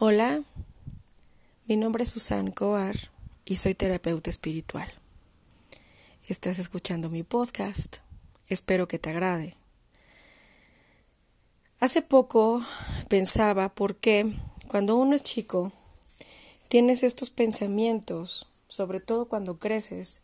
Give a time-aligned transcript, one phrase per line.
[0.00, 0.44] Hola,
[1.66, 2.94] mi nombre es Susan Coar
[3.44, 4.88] y soy terapeuta espiritual.
[6.28, 7.96] Estás escuchando mi podcast,
[8.46, 9.56] espero que te agrade.
[11.80, 12.62] Hace poco
[13.08, 14.36] pensaba por qué
[14.68, 15.72] cuando uno es chico
[16.68, 20.20] tienes estos pensamientos, sobre todo cuando creces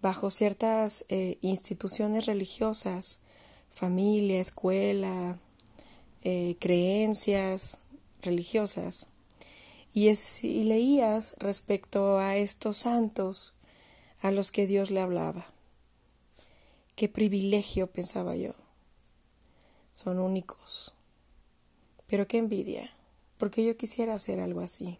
[0.00, 3.18] bajo ciertas eh, instituciones religiosas,
[3.72, 5.40] familia, escuela,
[6.22, 7.80] eh, creencias,
[8.22, 9.08] religiosas
[9.92, 13.54] y, leías respecto a estos santos
[14.20, 15.46] a los que Dios le hablaba.
[16.94, 18.52] Qué privilegio, pensaba yo.
[19.94, 20.94] Son únicos.
[22.06, 22.90] Pero qué envidia,
[23.38, 24.98] porque yo quisiera hacer algo así.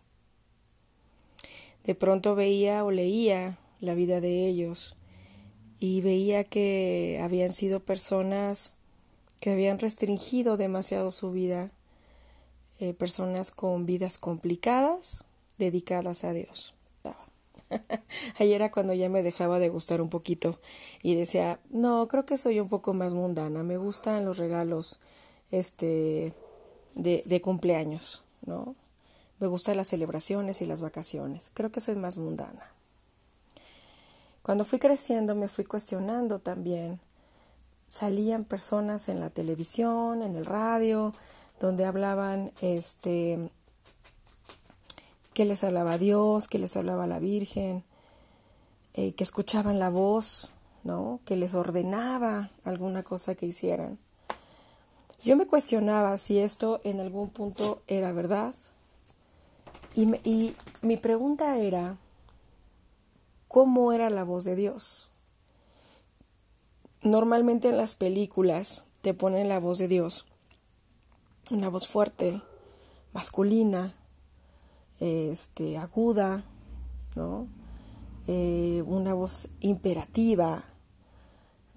[1.85, 4.97] De pronto veía o leía la vida de ellos
[5.79, 8.77] y veía que habían sido personas
[9.41, 11.71] que habían restringido demasiado su vida
[12.79, 15.25] eh, personas con vidas complicadas
[15.59, 16.75] dedicadas a Dios.
[18.39, 20.59] Ayer era cuando ya me dejaba de gustar un poquito
[21.03, 25.01] y decía, no, creo que soy un poco más mundana, me gustan los regalos
[25.51, 26.35] este
[26.95, 28.75] de, de cumpleaños, ¿no?
[29.39, 32.73] Me gustan las celebraciones y las vacaciones, creo que soy más mundana.
[34.43, 37.01] Cuando fui creciendo me fui cuestionando también.
[37.87, 41.15] Salían personas en la televisión, en el radio,
[41.61, 43.51] donde hablaban este
[45.35, 47.85] que les hablaba Dios, que les hablaba la Virgen,
[48.95, 50.51] eh, que escuchaban la voz,
[50.83, 51.21] ¿no?
[51.25, 53.99] que les ordenaba alguna cosa que hicieran.
[55.23, 58.55] Yo me cuestionaba si esto en algún punto era verdad
[59.95, 61.99] y, y mi pregunta era,
[63.47, 65.11] ¿cómo era la voz de Dios?
[67.03, 70.28] Normalmente en las películas te ponen la voz de Dios
[71.51, 72.43] una voz fuerte,
[73.13, 73.95] masculina,
[75.01, 76.45] este, aguda,
[77.17, 77.49] ¿no?
[78.27, 80.65] Eh, una voz imperativa,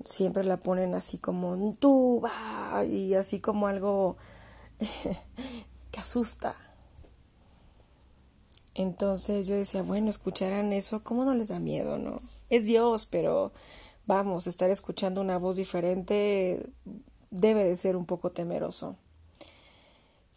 [0.03, 2.21] siempre la ponen así como tú
[2.89, 4.17] y así como algo
[5.91, 6.55] que asusta.
[8.73, 12.21] Entonces yo decía, bueno, escucharán eso, ¿cómo no les da miedo, no?
[12.49, 13.51] Es Dios, pero
[14.05, 16.69] vamos, estar escuchando una voz diferente
[17.29, 18.97] debe de ser un poco temeroso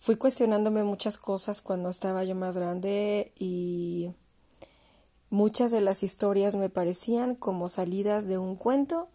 [0.04, 4.14] fui cuestionándome muchas cosas cuando estaba yo más grande y
[5.30, 9.08] muchas de las historias me parecían como salidas de un cuento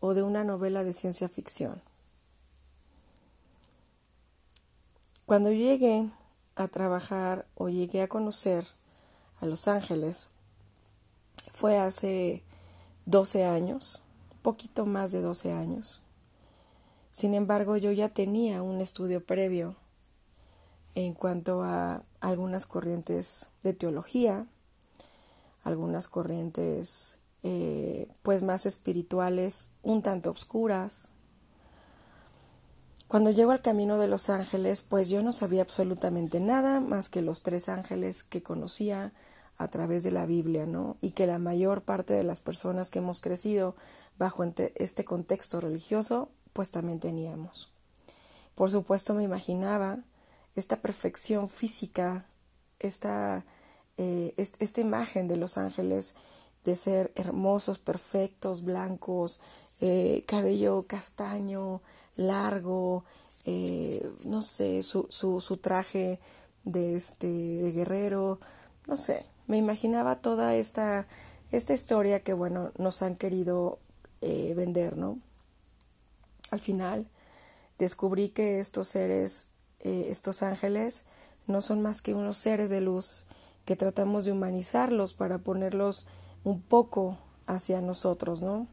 [0.00, 1.80] o de una novela de ciencia ficción.
[5.26, 6.10] Cuando llegué
[6.56, 8.66] a trabajar o llegué a conocer
[9.40, 10.30] a Los Ángeles,
[11.52, 12.42] fue hace
[13.06, 14.02] 12 años,
[14.42, 16.02] poquito más de 12 años.
[17.12, 19.76] Sin embargo, yo ya tenía un estudio previo
[20.94, 24.46] en cuanto a algunas corrientes de teología,
[25.64, 31.10] algunas corrientes eh, pues más espirituales, un tanto obscuras.
[33.08, 37.20] Cuando llego al camino de los ángeles, pues yo no sabía absolutamente nada más que
[37.20, 39.12] los tres ángeles que conocía
[39.58, 40.96] a través de la Biblia, ¿no?
[41.00, 43.74] Y que la mayor parte de las personas que hemos crecido
[44.18, 47.70] bajo este contexto religioso, pues también teníamos.
[48.54, 50.04] Por supuesto me imaginaba
[50.54, 52.26] esta perfección física,
[52.78, 53.44] esta,
[53.96, 56.14] eh, esta imagen de los ángeles
[56.64, 59.40] de ser hermosos, perfectos, blancos,
[59.80, 61.80] eh, cabello castaño,
[62.16, 63.04] largo,
[63.44, 66.20] eh, no sé, su, su, su, traje
[66.64, 68.38] de, este, de guerrero,
[68.86, 71.08] no sé, me imaginaba toda esta,
[71.50, 73.78] esta historia que, bueno, nos han querido
[74.20, 75.18] vender, ¿no?
[76.52, 77.08] Al final
[77.78, 79.51] descubrí que estos seres
[79.82, 81.04] eh, estos ángeles
[81.46, 83.24] no son más que unos seres de luz
[83.64, 86.06] que tratamos de humanizarlos para ponerlos
[86.44, 88.66] un poco hacia nosotros, ¿no?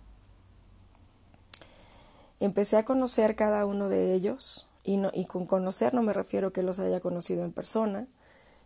[2.40, 6.64] Empecé a conocer cada uno de ellos y, y con conocer no me refiero que
[6.64, 8.07] los haya conocido en persona,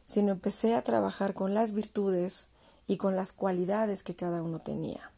[0.05, 2.49] sino empecé a trabajar con las virtudes
[2.87, 5.11] y con las cualidades que cada uno tenía.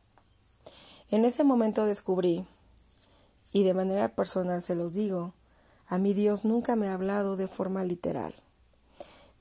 [1.12, 2.46] En ese momento descubrí,
[3.52, 5.34] y de manera personal se los digo,
[5.88, 8.34] a mí Dios nunca me ha hablado de forma literal.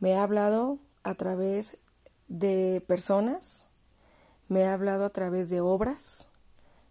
[0.00, 1.78] Me ha hablado a través
[2.28, 3.66] de personas,
[4.48, 6.30] me ha hablado a través de obras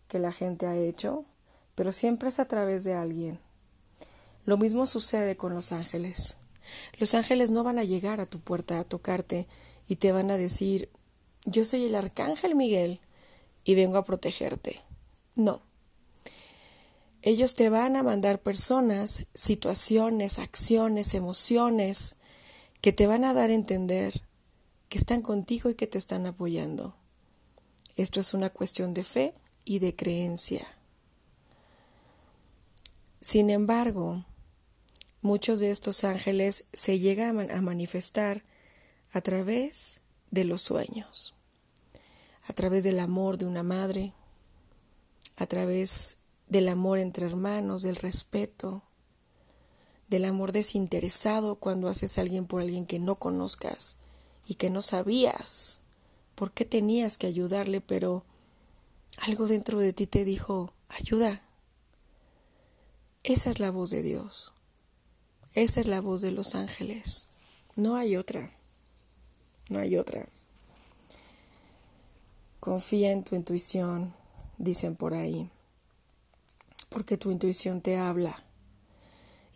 [0.08, 1.26] que la gente ha hecho,
[1.76, 3.40] pero siempre es a través de alguien.
[4.46, 6.38] Lo mismo sucede con los ángeles.
[6.98, 9.48] Los ángeles no van a llegar a tu puerta a tocarte
[9.88, 10.90] y te van a decir
[11.46, 13.02] yo soy el arcángel Miguel
[13.66, 14.82] y vengo a protegerte.
[15.36, 15.62] No.
[17.26, 22.18] Ellos te van a mandar personas, situaciones, acciones, emociones
[22.82, 24.24] que te van a dar a entender
[24.90, 26.98] que están contigo y que te están apoyando.
[27.96, 29.34] Esto es una cuestión de fe
[29.64, 30.68] y de creencia.
[33.22, 34.26] Sin embargo,
[35.22, 38.44] muchos de estos ángeles se llegan a manifestar
[39.14, 41.36] a través de los sueños,
[42.50, 44.12] a través del amor de una madre,
[45.38, 46.18] a través
[46.54, 48.84] del amor entre hermanos, del respeto,
[50.08, 53.98] del amor desinteresado cuando haces a alguien por alguien que no conozcas
[54.46, 55.80] y que no sabías
[56.36, 58.24] por qué tenías que ayudarle, pero
[59.18, 61.42] algo dentro de ti te dijo, ayuda.
[63.24, 64.54] Esa es la voz de Dios.
[65.56, 67.30] Esa es la voz de los ángeles.
[67.76, 68.52] No hay otra.
[69.72, 70.28] No hay otra.
[72.60, 74.14] Confía en tu intuición,
[74.60, 75.50] dicen por ahí,
[76.94, 78.44] porque tu intuición te habla.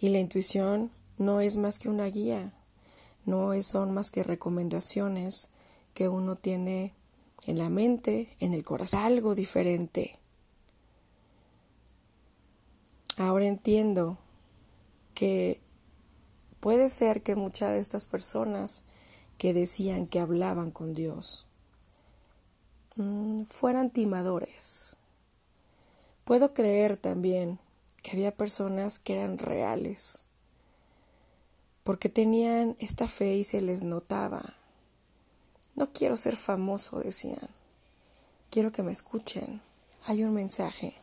[0.01, 2.53] Y la intuición no es más que una guía,
[3.25, 5.51] no son más que recomendaciones
[5.93, 6.93] que uno tiene
[7.45, 10.17] en la mente, en el corazón, algo diferente.
[13.17, 14.17] Ahora entiendo
[15.13, 15.61] que
[16.59, 18.83] puede ser que muchas de estas personas
[19.37, 21.47] que decían que hablaban con Dios
[22.95, 24.96] mm, fueran timadores.
[26.27, 27.57] Puedo creer también
[28.03, 30.25] que había personas que eran reales,
[31.85, 34.41] porque tenían esta fe y se les notaba.
[35.75, 37.47] No quiero ser famoso, decían.
[38.50, 39.62] Quiero que me escuchen.
[40.06, 40.95] Hay un mensaje.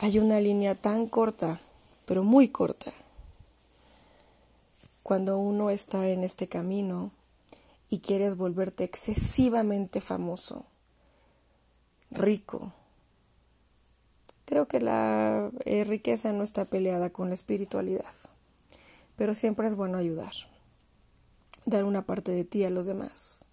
[0.00, 1.60] Hay una línea tan corta,
[2.06, 2.92] pero muy corta.
[5.04, 7.12] Cuando uno está en este camino
[7.88, 10.64] y quieres volverte excesivamente famoso,
[12.10, 12.72] rico.
[14.50, 18.12] Creo que la eh, riqueza no está peleada con la espiritualidad,
[19.16, 20.32] pero siempre es bueno ayudar
[21.64, 23.46] dar una parte de ti a los demás.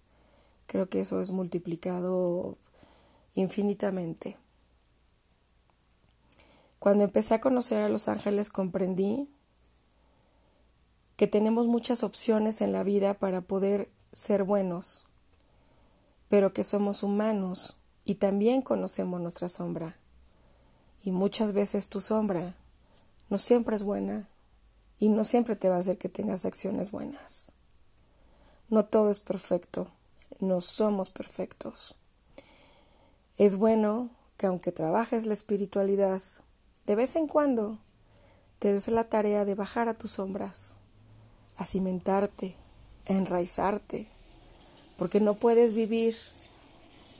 [0.66, 2.56] Creo que eso es multiplicado
[3.34, 4.36] infinitamente.
[6.78, 9.28] Cuando empecé a conocer a los ángeles comprendí
[11.16, 15.06] que tenemos muchas opciones en la vida para poder ser buenos,
[16.28, 19.96] pero que somos humanos y también conocemos nuestra sombra.
[21.02, 22.54] Y muchas veces tu sombra
[23.30, 24.28] no siempre es buena
[24.98, 27.52] y no siempre te va a hacer que tengas acciones buenas.
[28.68, 29.88] No todo es perfecto,
[30.40, 31.94] no somos perfectos.
[33.36, 36.22] Es bueno que aunque trabajes la espiritualidad,
[36.86, 37.78] de vez en cuando
[38.58, 40.78] te des la tarea de bajar a tus sombras,
[41.56, 42.56] a cimentarte,
[43.08, 44.08] a enraizarte,
[44.96, 46.16] porque no puedes vivir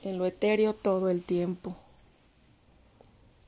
[0.03, 1.75] en lo etéreo todo el tiempo.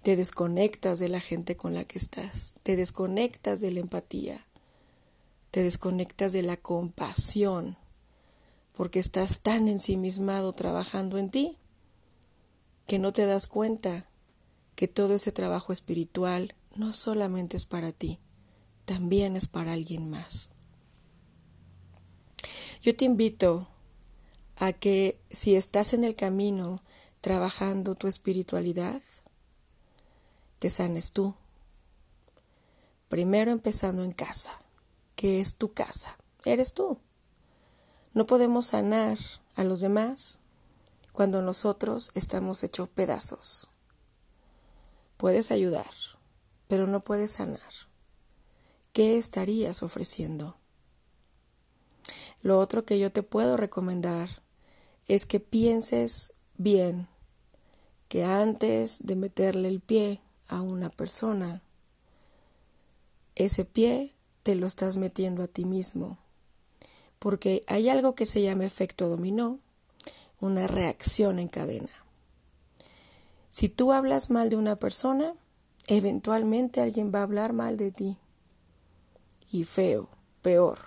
[0.01, 4.48] Te desconectas de la gente con la que estás, te desconectas de la empatía,
[5.51, 7.77] te desconectas de la compasión
[8.75, 11.57] porque estás tan ensimismado trabajando en ti
[12.88, 14.07] que no te das cuenta
[14.75, 18.18] que todo ese trabajo espiritual no solamente es para ti,
[18.86, 20.50] también es para alguien más.
[22.81, 23.68] Yo te invito
[24.56, 26.81] a que si estás en el camino
[27.21, 29.04] trabajando tu espiritualidad,
[30.62, 31.34] te sanes tú.
[33.10, 34.60] Primero empezando en casa,
[35.16, 36.16] que es tu casa,
[36.46, 37.00] eres tú.
[38.14, 39.18] No podemos sanar
[39.56, 40.40] a los demás
[41.14, 43.71] cuando nosotros estamos hechos pedazos.
[45.18, 45.90] Puedes ayudar,
[46.68, 47.71] pero no puedes sanar.
[48.94, 50.57] ¿Qué estarías ofreciendo?
[52.44, 54.30] Lo otro que yo te puedo recomendar
[55.07, 57.07] es que pienses bien
[58.09, 60.21] que antes de meterle el pie
[60.52, 61.64] a una persona,
[63.34, 66.20] ese pie te lo estás metiendo a ti mismo
[67.22, 69.60] porque hay algo que se llama efecto dominó,
[70.40, 71.92] una reacción en cadena.
[73.52, 75.36] Si tú hablas mal de una persona,
[75.86, 78.18] eventualmente alguien va a hablar mal de ti.
[79.52, 80.10] Y feo,
[80.42, 80.80] peor.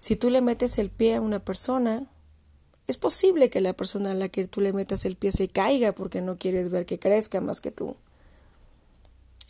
[0.00, 2.10] Si tú le metes el pie a una persona,
[2.88, 5.92] es posible que la persona a la que tú le metas el pie se caiga
[5.92, 7.94] porque no quieres ver que crezca más que tú.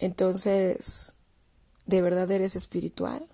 [0.02, 1.14] Entonces,
[1.86, 3.28] ¿de verdad eres espiritual?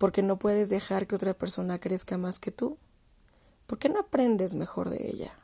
[0.00, 2.78] porque no puedes dejar que otra persona crezca más que tú?
[3.66, 5.38] ¿Por qué no aprendes mejor de ella?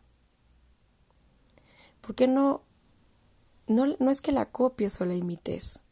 [2.01, 2.63] ¿Por qué no,
[3.67, 5.83] no, no es que la copies o la imites?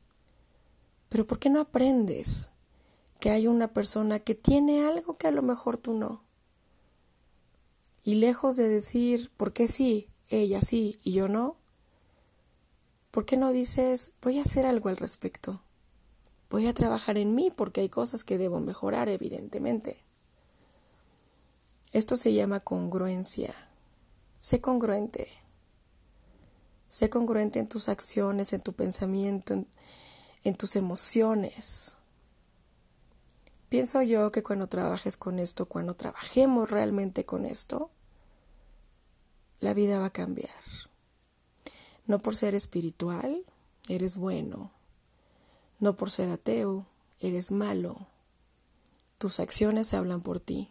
[1.11, 2.49] Pero ¿por qué no aprendes
[3.21, 6.23] que hay una persona que tiene algo que a lo mejor tú no?
[8.03, 10.09] Y lejos de decir, ¿por qué sí?
[10.31, 11.59] Ella sí y yo no.
[13.15, 15.61] ¿Por qué no dices, voy a hacer algo al respecto?
[16.51, 20.03] Voy a trabajar en mí porque hay cosas que debo mejorar, evidentemente.
[21.93, 23.55] Esto se llama congruencia.
[24.41, 25.29] Sé congruente.
[26.89, 29.65] Sé congruente en tus acciones, en tu pensamiento,
[30.43, 31.97] en, tus emociones.
[33.69, 37.93] Pienso yo que cuando trabajes con esto, cuando trabajemos realmente con esto,
[39.61, 40.51] la vida va a cambiar.
[42.07, 43.45] No por ser espiritual,
[43.89, 44.71] eres bueno.
[45.79, 46.87] No por ser ateo,
[47.21, 48.07] eres malo.
[49.19, 50.71] Tus acciones hablan por ti.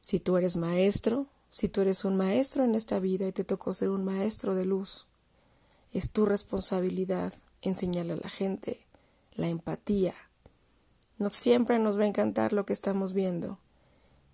[0.00, 3.72] Si tú eres maestro, si tú eres un maestro en esta vida y te tocó
[3.74, 5.06] ser un maestro de luz,
[5.92, 8.86] es tu responsabilidad enseñarle a la gente
[9.34, 10.14] la empatía.
[11.18, 13.58] No siempre nos va a encantar lo que estamos viendo,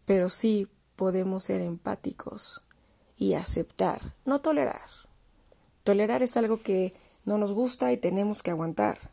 [0.07, 2.63] pero sí podemos ser empáticos
[3.17, 5.10] y aceptar, no tolerar.
[5.91, 6.95] Tolerar es algo que
[7.25, 9.11] no nos gusta y tenemos que aguantar.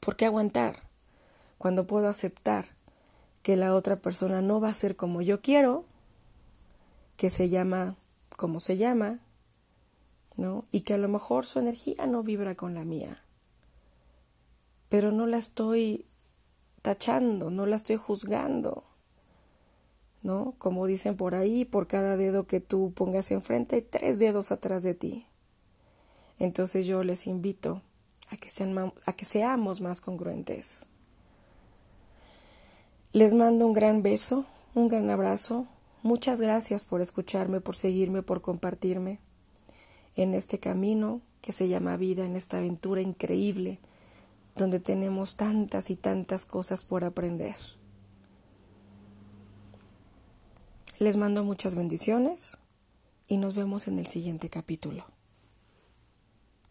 [0.00, 0.80] ¿Por qué aguantar?
[1.58, 2.66] Cuando puedo aceptar
[3.44, 5.84] que la otra persona no va a ser como yo quiero,
[7.16, 7.94] que se llama
[8.36, 9.20] como se llama,
[10.36, 10.64] ¿no?
[10.72, 13.22] Y que a lo mejor su energía no vibra con la mía.
[14.88, 16.04] Pero no la estoy
[16.82, 18.82] tachando, no la estoy juzgando.
[20.24, 20.56] ¿no?
[20.58, 24.82] Como dicen por ahí, por cada dedo que tú pongas enfrente hay tres dedos atrás
[24.82, 25.29] de ti.
[26.40, 27.82] Entonces yo les invito
[28.30, 30.88] a que, sean, a que seamos más congruentes.
[33.12, 35.68] Les mando un gran beso, un gran abrazo.
[36.02, 39.20] Muchas gracias por escucharme, por seguirme, por compartirme
[40.16, 43.78] en este camino que se llama vida, en esta aventura increíble,
[44.56, 47.56] donde tenemos tantas y tantas cosas por aprender.
[50.98, 52.56] Les mando muchas bendiciones
[53.28, 55.19] y nos vemos en el siguiente capítulo.